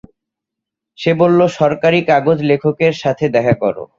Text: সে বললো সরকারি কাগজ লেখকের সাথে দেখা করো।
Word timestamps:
সে 0.97 1.11
বললো 1.21 1.45
সরকারি 1.59 1.99
কাগজ 2.09 2.37
লেখকের 2.49 2.93
সাথে 3.03 3.25
দেখা 3.35 3.55
করো। 3.61 3.83